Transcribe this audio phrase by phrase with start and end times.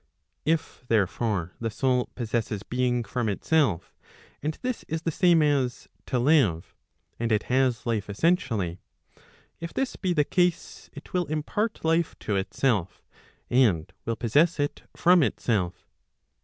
[0.47, 3.93] Tf therefore the soul possesses being from itself,
[4.41, 6.73] and this is the same as to live,
[7.19, 13.03] and it has life essentially;—if this be the case, it will impart life to itself,
[13.47, 15.87] and will possess it from itself.